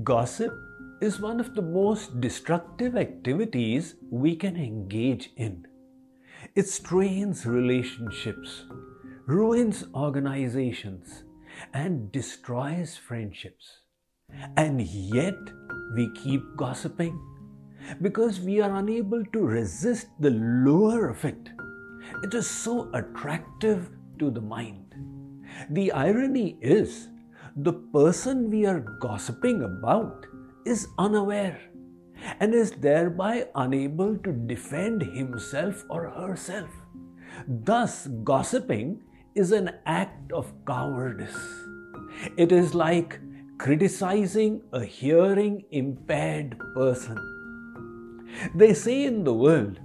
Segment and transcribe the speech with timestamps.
[0.00, 0.58] Gossip
[1.02, 5.66] is one of the most destructive activities we can engage in.
[6.56, 8.64] It strains relationships,
[9.26, 11.24] ruins organizations,
[11.74, 13.80] and destroys friendships.
[14.56, 15.36] And yet,
[15.94, 17.20] we keep gossiping
[18.00, 21.50] because we are unable to resist the lure of it.
[22.22, 23.90] It is so attractive
[24.20, 24.94] to the mind.
[25.68, 27.08] The irony is,
[27.56, 30.26] the person we are gossiping about
[30.64, 31.60] is unaware
[32.40, 36.70] and is thereby unable to defend himself or herself.
[37.46, 39.02] Thus, gossiping
[39.34, 41.36] is an act of cowardice.
[42.36, 43.18] It is like
[43.58, 47.18] criticizing a hearing impaired person.
[48.54, 49.78] They say in the world,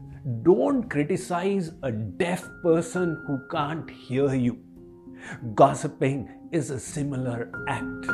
[0.43, 4.66] don't criticize a deaf person who can't hear you.
[5.55, 8.07] Gossiping is a similar act.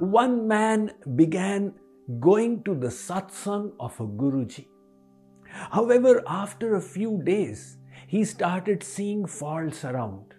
[0.00, 1.72] One man began
[2.20, 4.66] going to the satsang of a Guruji.
[5.70, 10.34] However, after a few days, he started seeing faults around.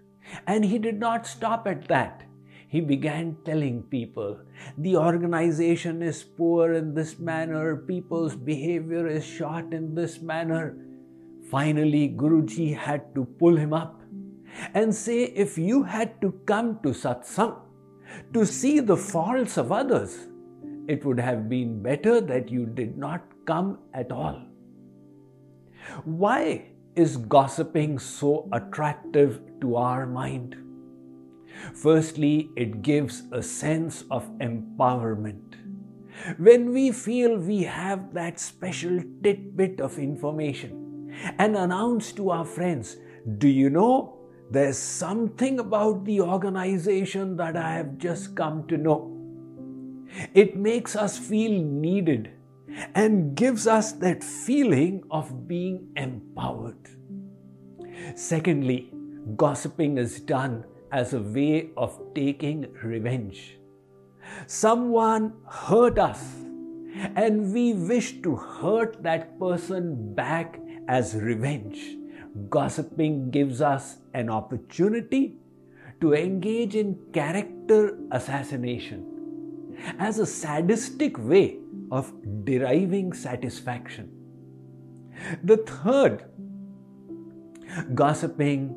[0.46, 2.27] And he did not stop at that.
[2.70, 4.40] He began telling people
[4.78, 10.78] the organization is poor in this manner, people's behavior is short in this manner.
[11.50, 14.02] Finally, Guruji had to pull him up
[14.74, 17.56] and say, If you had to come to satsang
[18.34, 20.28] to see the faults of others,
[20.90, 24.42] it would have been better that you did not come at all.
[26.04, 26.66] Why
[26.98, 30.67] is gossiping so attractive to our mind?
[31.74, 35.56] Firstly, it gives a sense of empowerment.
[36.38, 42.98] When we feel we have that special tidbit of information and announce to our friends,
[43.38, 44.18] Do you know
[44.50, 49.14] there's something about the organization that I have just come to know?
[50.34, 52.32] It makes us feel needed
[52.96, 56.90] and gives us that feeling of being empowered.
[58.16, 58.94] Secondly,
[59.36, 63.58] gossiping is done as a way of taking revenge.
[64.46, 66.36] Someone hurt us,
[67.16, 71.96] and we wish to hurt that person back as revenge.
[72.50, 75.38] Gossiping gives us an opportunity
[76.02, 81.60] to engage in character assassination as a sadistic way
[81.92, 84.12] of deriving satisfaction.
[85.44, 86.26] The third,
[87.96, 88.76] gossiping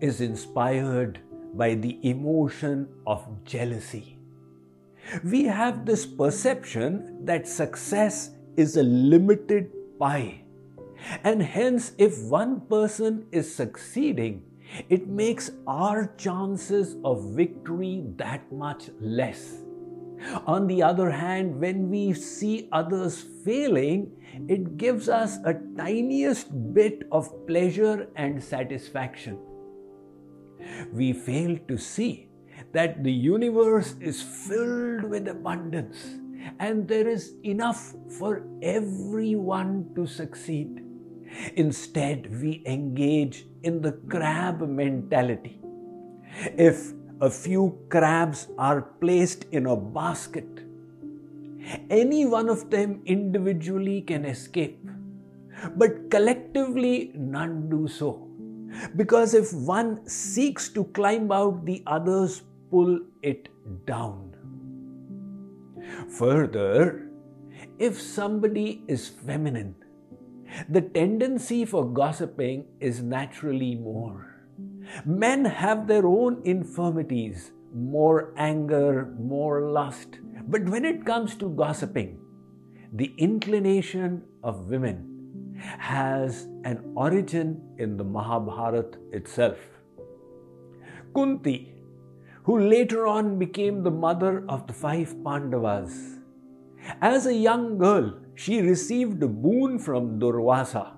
[0.00, 1.20] is inspired
[1.54, 4.18] by the emotion of jealousy.
[5.24, 10.42] We have this perception that success is a limited pie.
[11.24, 14.42] And hence, if one person is succeeding,
[14.88, 19.62] it makes our chances of victory that much less.
[20.46, 24.10] On the other hand, when we see others failing,
[24.48, 29.38] it gives us a tiniest bit of pleasure and satisfaction
[30.92, 32.28] we fail to see
[32.72, 36.18] that the universe is filled with abundance
[36.58, 40.84] and there is enough for everyone to succeed.
[41.56, 45.60] Instead, we engage in the crab mentality.
[46.56, 50.46] If a few crabs are placed in a basket,
[51.90, 54.78] any one of them individually can escape,
[55.76, 58.27] but collectively none do so.
[58.96, 63.48] Because if one seeks to climb out, the others pull it
[63.86, 64.34] down.
[66.18, 67.10] Further,
[67.78, 69.74] if somebody is feminine,
[70.68, 74.34] the tendency for gossiping is naturally more.
[75.04, 80.18] Men have their own infirmities, more anger, more lust.
[80.46, 82.18] But when it comes to gossiping,
[82.92, 85.17] the inclination of women
[85.78, 89.58] has an origin in the Mahabharata itself.
[91.14, 91.74] Kunti,
[92.44, 96.18] who later on became the mother of the five Pandavas,
[97.00, 100.92] as a young girl, she received a boon from Durvasa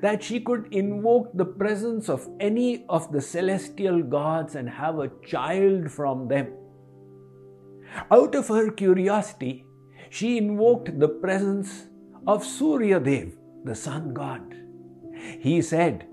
[0.00, 5.10] that she could invoke the presence of any of the celestial gods and have a
[5.26, 6.52] child from them.
[8.10, 9.66] Out of her curiosity,
[10.10, 11.86] she invoked the presence
[12.26, 13.32] of Surya Dev,
[13.64, 14.42] the sun god.
[15.40, 16.06] He said,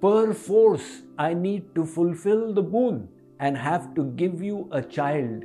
[0.00, 3.08] Perforce, I need to fulfill the boon
[3.38, 5.44] and have to give you a child.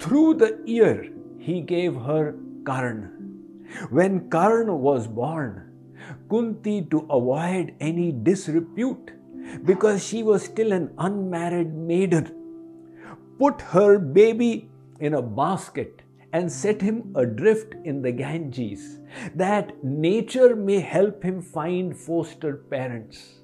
[0.00, 3.10] Through the ear, he gave her Karn.
[3.90, 5.70] When Karn was born,
[6.28, 9.12] Kunti to avoid any disrepute
[9.64, 12.30] because she was still an unmarried maiden,
[13.38, 14.70] put her baby
[15.00, 16.01] in a basket
[16.32, 19.00] and set him adrift in the Ganges,
[19.34, 23.40] that nature may help him find foster parents.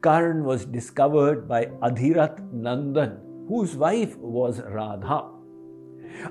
[0.00, 5.30] Karn was discovered by Adhirath Nandan, whose wife was Radha.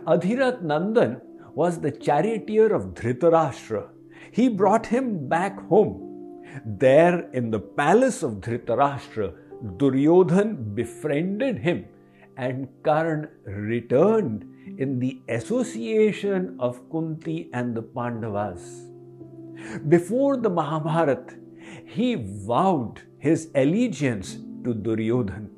[0.05, 1.21] Adhirath Nandan
[1.53, 3.89] was the charioteer of Dhritarashtra.
[4.31, 6.07] He brought him back home
[6.65, 9.33] there in the palace of Dhritarashtra,
[9.77, 11.85] Duryodhan befriended him
[12.37, 14.45] and Karn returned
[14.77, 18.87] in the association of Kunti and the Pandavas.
[19.87, 21.35] Before the Mahabharata,
[21.85, 25.49] he vowed his allegiance to Duryodhan.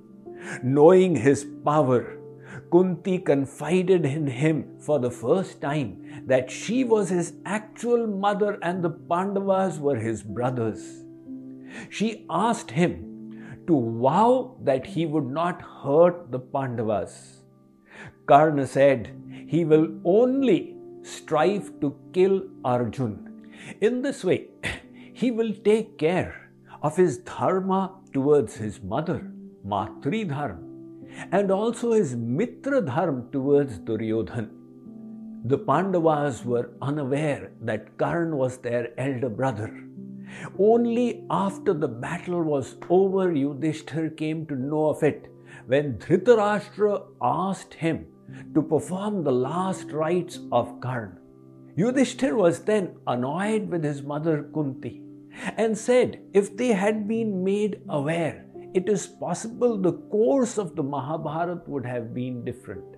[0.63, 2.17] Knowing his power,
[2.71, 8.83] Kunti confided in him for the first time that she was his actual mother and
[8.83, 11.03] the Pandavas were his brothers.
[11.89, 17.38] She asked him to vow that he would not hurt the Pandavas.
[18.25, 19.11] Karna said
[19.47, 23.13] he will only strive to kill Arjun.
[23.81, 24.47] In this way,
[25.13, 26.49] he will take care
[26.81, 29.31] of his dharma towards his mother,
[29.63, 30.69] Matri Dharma
[31.31, 34.49] and also his Mitra Dharma towards Duryodhan.
[35.45, 39.83] The Pandavas were unaware that Karn was their elder brother.
[40.59, 45.31] Only after the battle was over, Yudhishthir came to know of it
[45.71, 48.07] when Dhritarashtra asked him
[48.55, 51.19] to perform the last rites of Karn.
[51.77, 55.03] Yudhishthir was then annoyed with his mother Kunti
[55.57, 60.83] and said if they had been made aware it is possible the course of the
[60.83, 62.97] Mahabharata would have been different.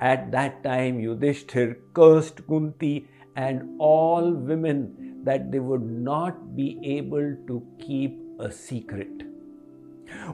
[0.00, 7.36] At that time, Yudhishthir cursed Kunti and all women that they would not be able
[7.46, 9.25] to keep a secret.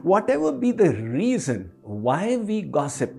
[0.01, 3.13] Whatever be the reason why we gossip,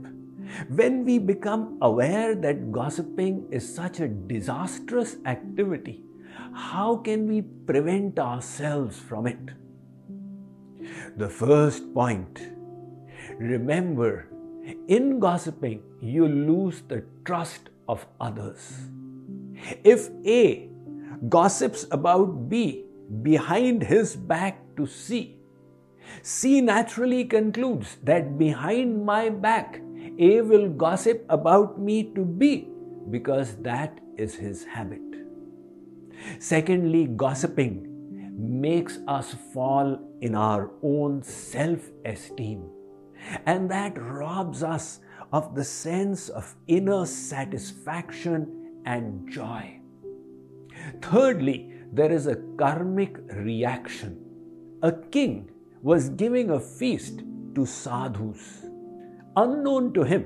[0.68, 6.04] when we become aware that gossiping is such a disastrous activity,
[6.52, 9.50] how can we prevent ourselves from it?
[11.16, 12.40] The first point
[13.38, 14.28] remember,
[14.88, 18.88] in gossiping, you lose the trust of others.
[19.82, 20.68] If A
[21.28, 22.84] gossips about B
[23.22, 25.33] behind his back to C,
[26.22, 29.80] C naturally concludes that behind my back,
[30.18, 32.68] A will gossip about me to B
[33.10, 35.00] because that is his habit.
[36.38, 37.90] Secondly, gossiping
[38.36, 42.70] makes us fall in our own self esteem.
[43.46, 45.00] And that robs us
[45.32, 49.80] of the sense of inner satisfaction and joy.
[51.00, 54.20] Thirdly, there is a karmic reaction.
[54.82, 55.50] A king
[55.90, 57.22] was giving a feast
[57.54, 58.66] to sadhus.
[59.36, 60.24] Unknown to him,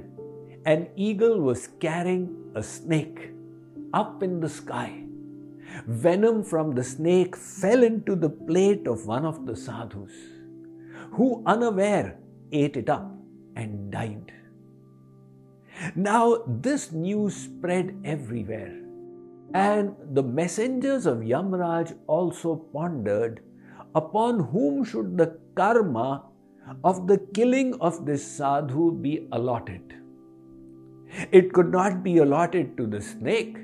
[0.64, 2.24] an eagle was carrying
[2.54, 3.20] a snake
[3.92, 5.08] up in the sky
[5.86, 10.12] venom from the snake fell into the plate of one of the sadhus,
[11.12, 12.18] who unaware
[12.52, 13.10] ate it up
[13.56, 14.32] and died.
[15.94, 18.74] Now, this news spread everywhere,
[19.54, 23.40] and the messengers of Yamraj also pondered
[24.00, 25.28] upon whom should the
[25.60, 26.24] karma
[26.84, 29.94] of the killing of this sadhu be allotted.
[31.32, 33.56] It could not be allotted to the snake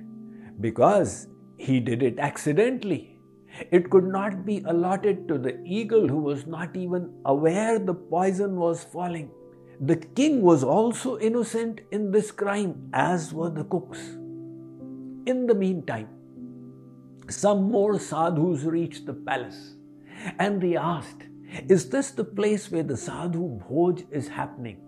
[0.60, 3.18] because he did it accidentally.
[3.70, 8.56] It could not be allotted to the eagle who was not even aware the poison
[8.56, 9.30] was falling.
[9.80, 14.00] The king was also innocent in this crime, as were the cooks.
[15.26, 16.08] In the meantime,
[17.28, 19.74] some more sadhus reached the palace
[20.38, 21.24] and they asked,
[21.68, 24.80] Is this the place where the sadhu bhoj is happening?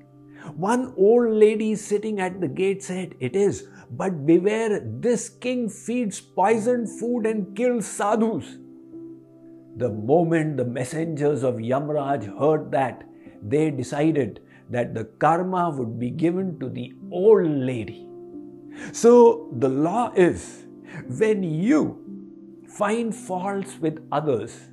[0.55, 6.21] One old lady sitting at the gate said, It is, but beware, this king feeds
[6.21, 8.59] poisoned food and kills sadhus.
[9.77, 13.05] The moment the messengers of Yamraj heard that,
[13.43, 14.41] they decided
[14.71, 18.09] that the karma would be given to the old lady.
[18.93, 20.65] So the law is
[21.09, 22.03] when you
[22.69, 24.69] find faults with others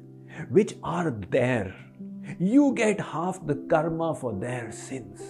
[0.49, 1.75] which are there,
[2.39, 5.21] you get half the karma for their sins.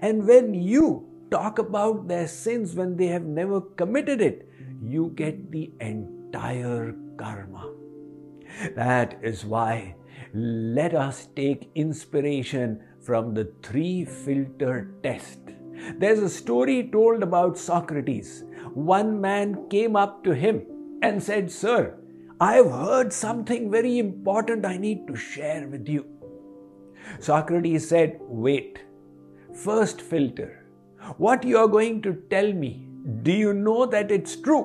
[0.00, 4.48] And when you talk about their sins when they have never committed it,
[4.82, 7.72] you get the entire karma.
[8.74, 9.96] That is why
[10.34, 15.40] let us take inspiration from the three filter test.
[15.98, 18.44] There's a story told about Socrates.
[18.74, 20.62] One man came up to him
[21.02, 21.98] and said, Sir,
[22.42, 26.04] I've heard something very important I need to share with you.
[27.20, 28.80] Socrates said, Wait.
[29.54, 30.66] First filter.
[31.18, 32.88] What you are going to tell me,
[33.22, 34.64] do you know that it's true?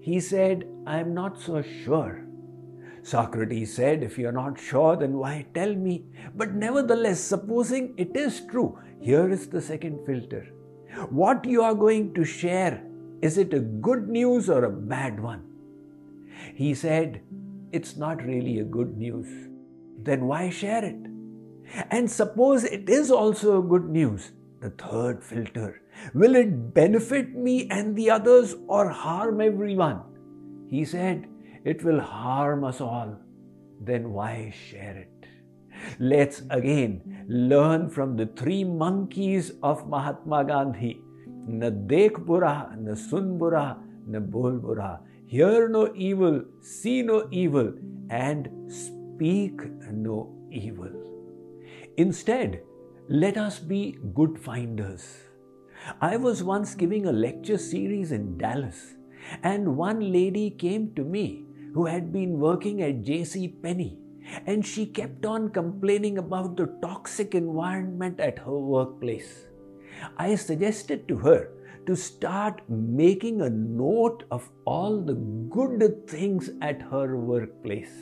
[0.00, 2.24] He said, I'm not so sure.
[3.02, 6.06] Socrates said, If you're not sure, then why tell me?
[6.34, 10.48] But nevertheless, supposing it is true, here is the second filter.
[11.10, 12.82] What you are going to share,
[13.20, 15.49] is it a good news or a bad one?
[16.54, 17.22] He said,
[17.72, 19.28] It's not really a good news.
[20.02, 20.96] Then why share it?
[21.90, 25.82] And suppose it is also a good news, the third filter.
[26.14, 30.02] Will it benefit me and the others or harm everyone?
[30.68, 31.26] He said,
[31.64, 33.18] It will harm us all.
[33.80, 35.26] Then why share it?
[35.98, 41.00] Let's again learn from the three monkeys of Mahatma Gandhi.
[41.46, 45.00] Na dekh bura, na sun bura, na bol bura.
[45.30, 47.72] Hear no evil, see no evil,
[48.10, 50.90] and speak no evil.
[51.96, 52.62] Instead,
[53.08, 55.04] let us be good finders.
[56.00, 58.96] I was once giving a lecture series in Dallas,
[59.44, 61.44] and one lady came to me
[61.74, 63.46] who had been working at J.C.
[63.62, 64.00] Penney,
[64.46, 69.46] and she kept on complaining about the toxic environment at her workplace.
[70.16, 71.52] I suggested to her
[71.86, 77.92] to start making a note of all the good things at her workplace.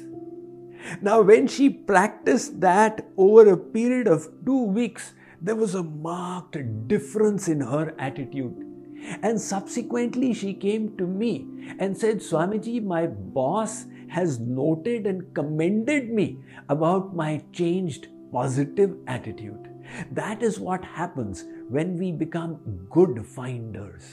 [1.01, 6.89] Now, when she practiced that over a period of two weeks, there was a marked
[6.89, 8.65] difference in her attitude.
[9.23, 11.47] And subsequently, she came to me
[11.79, 19.69] and said, Swamiji, my boss has noted and commended me about my changed positive attitude.
[20.11, 24.05] That is what happens when we become good finders.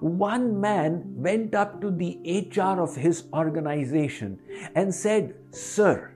[0.00, 4.38] One man went up to the HR of his organization
[4.74, 6.14] and said, Sir,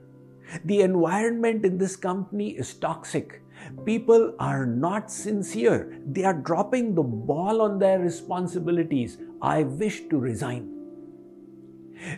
[0.65, 3.41] the environment in this company is toxic.
[3.85, 5.99] People are not sincere.
[6.05, 9.17] They are dropping the ball on their responsibilities.
[9.41, 10.77] I wish to resign.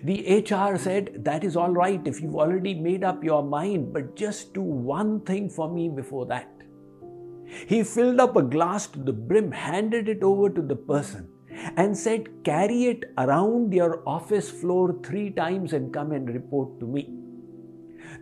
[0.03, 4.15] The HR said, That is all right if you've already made up your mind, but
[4.15, 6.52] just do one thing for me before that.
[7.45, 11.27] He filled up a glass to the brim, handed it over to the person,
[11.77, 16.85] and said, Carry it around your office floor three times and come and report to
[16.85, 17.13] me.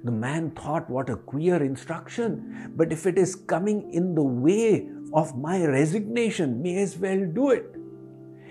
[0.03, 4.89] The man thought, What a queer instruction, but if it is coming in the way
[5.13, 7.75] of my resignation, may as well do it.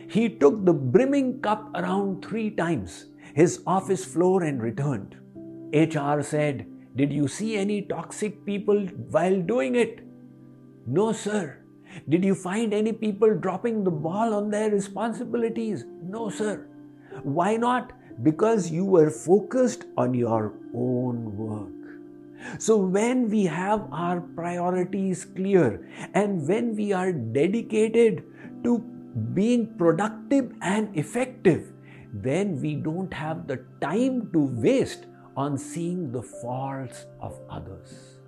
[0.09, 5.17] He took the brimming cup around three times, his office floor, and returned.
[5.73, 10.01] HR said, Did you see any toxic people while doing it?
[10.91, 11.57] No, sir.
[12.09, 15.85] Did you find any people dropping the ball on their responsibilities?
[16.03, 16.67] No, sir.
[17.23, 17.93] Why not?
[18.25, 21.71] Because you were focused on your own work.
[22.59, 28.25] So, when we have our priorities clear and when we are dedicated
[28.65, 28.79] to
[29.35, 31.73] being productive and effective,
[32.13, 35.07] then we don't have the time to waste
[35.37, 38.20] on seeing the faults of others.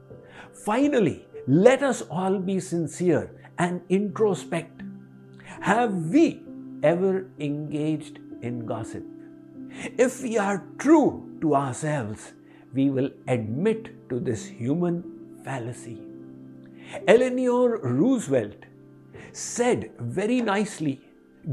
[0.53, 4.83] Finally, let us all be sincere and introspect.
[5.61, 6.43] Have we
[6.83, 9.05] ever engaged in gossip?
[9.99, 12.33] If we are true to ourselves,
[12.75, 16.01] we will admit to this human fallacy.
[17.07, 18.67] Eleanor Roosevelt
[19.33, 21.01] said very nicely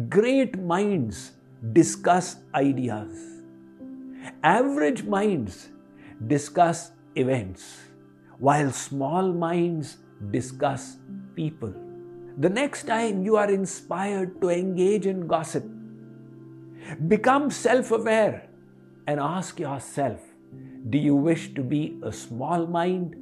[0.09, 1.31] great minds
[1.73, 3.11] discuss ideas,
[4.43, 5.69] average minds
[6.27, 7.77] discuss events,
[8.39, 9.97] while small minds
[10.31, 10.97] discuss
[11.35, 11.73] people.
[12.37, 15.65] The next time you are inspired to engage in gossip,
[17.07, 18.49] become self aware
[19.07, 20.21] and ask yourself
[20.89, 23.15] do you wish to be a small mind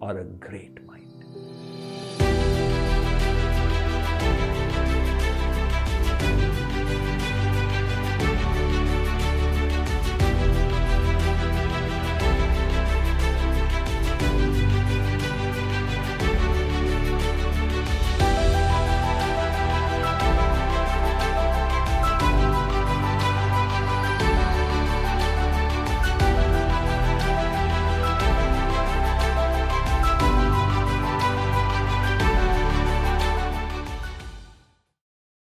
[0.00, 0.87] or a great?